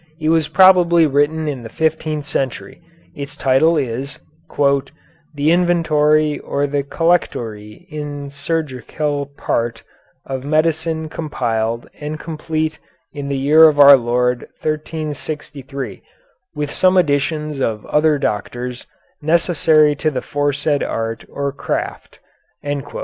It 0.19 0.29
was 0.29 0.47
probably 0.47 1.05
written 1.05 1.47
in 1.47 1.61
the 1.61 1.69
fifteenth 1.69 2.25
century. 2.25 2.81
Its 3.15 3.35
title 3.35 3.77
is: 3.77 4.17
"The 4.57 5.51
inventorie 5.51 6.39
or 6.43 6.65
the 6.65 6.81
collectorie 6.81 7.85
in 7.87 8.31
cirurgicale 8.31 9.27
parte 9.37 9.83
of 10.25 10.43
medicine 10.43 11.07
compiled 11.07 11.87
and 11.99 12.19
complete 12.19 12.79
in 13.13 13.27
the 13.27 13.37
yere 13.37 13.65
of 13.67 13.79
our 13.79 13.95
Lord 13.95 14.47
1363, 14.63 16.01
with 16.55 16.71
some 16.73 16.97
additions 16.97 17.59
of 17.59 17.85
other 17.85 18.17
doctours, 18.17 18.87
necessary 19.21 19.93
to 19.97 20.09
the 20.09 20.23
foresaid 20.23 20.81
arte 20.81 21.25
or 21.29 21.53
crapte 21.53 22.17
(crafte?)." 22.63 22.97